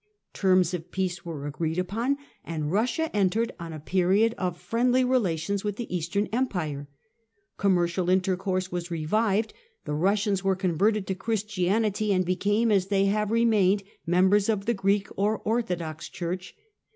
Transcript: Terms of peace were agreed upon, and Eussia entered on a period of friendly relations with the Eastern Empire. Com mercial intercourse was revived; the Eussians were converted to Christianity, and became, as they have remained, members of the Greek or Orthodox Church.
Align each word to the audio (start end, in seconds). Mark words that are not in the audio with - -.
Terms 0.33 0.73
of 0.73 0.89
peace 0.89 1.23
were 1.23 1.45
agreed 1.45 1.77
upon, 1.77 2.17
and 2.43 2.63
Eussia 2.71 3.11
entered 3.13 3.51
on 3.59 3.71
a 3.71 3.79
period 3.79 4.33
of 4.35 4.57
friendly 4.59 5.03
relations 5.03 5.63
with 5.63 5.75
the 5.75 5.95
Eastern 5.95 6.25
Empire. 6.33 6.87
Com 7.57 7.75
mercial 7.75 8.09
intercourse 8.09 8.71
was 8.71 8.89
revived; 8.89 9.53
the 9.85 9.91
Eussians 9.91 10.41
were 10.41 10.55
converted 10.55 11.05
to 11.05 11.13
Christianity, 11.13 12.11
and 12.11 12.25
became, 12.25 12.71
as 12.71 12.87
they 12.87 13.05
have 13.05 13.29
remained, 13.29 13.83
members 14.07 14.49
of 14.49 14.65
the 14.65 14.73
Greek 14.73 15.07
or 15.17 15.37
Orthodox 15.45 16.09
Church. 16.09 16.55